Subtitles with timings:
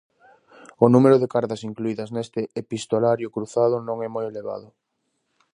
[0.83, 4.67] O número de cartas incluídas neste epistolario cruzado non é moi elevado.